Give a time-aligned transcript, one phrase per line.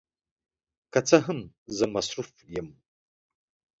[0.91, 1.39] که څه هم،
[1.77, 2.67] زه مصروف یم.